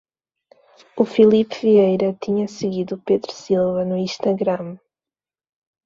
[1.01, 4.79] O Filipe Vieira tinha seguido o Pedro Silva no Instagram